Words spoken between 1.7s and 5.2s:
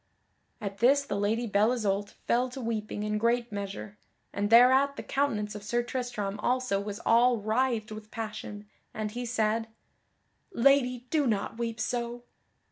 Isoult fell to weeping in great measure, and thereat the